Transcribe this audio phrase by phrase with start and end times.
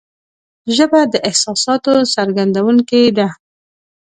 [0.75, 3.27] ژبه د احساساتو څرګندونکې ده